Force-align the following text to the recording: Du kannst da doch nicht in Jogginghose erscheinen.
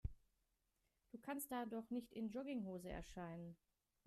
Du 1.11 1.19
kannst 1.19 1.51
da 1.51 1.67
doch 1.67 1.91
nicht 1.91 2.11
in 2.15 2.31
Jogginghose 2.31 2.89
erscheinen. 2.89 3.55